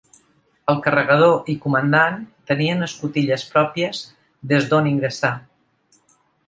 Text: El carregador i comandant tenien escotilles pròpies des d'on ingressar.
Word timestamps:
El 0.71 0.79
carregador 0.85 1.51
i 1.53 1.55
comandant 1.67 2.17
tenien 2.53 2.89
escotilles 2.89 3.47
pròpies 3.53 4.03
des 4.55 4.71
d'on 4.73 4.93
ingressar. 4.95 5.35